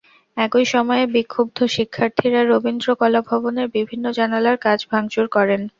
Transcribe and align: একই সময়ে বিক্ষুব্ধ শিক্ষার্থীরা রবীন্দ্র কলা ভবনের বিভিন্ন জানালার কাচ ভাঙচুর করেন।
একই 0.37 0.65
সময়ে 0.65 1.03
বিক্ষুব্ধ 1.15 1.57
শিক্ষার্থীরা 1.75 2.41
রবীন্দ্র 2.43 2.87
কলা 2.99 3.21
ভবনের 3.29 3.67
বিভিন্ন 3.75 4.05
জানালার 4.17 4.57
কাচ 4.65 4.79
ভাঙচুর 4.91 5.25
করেন। 5.35 5.61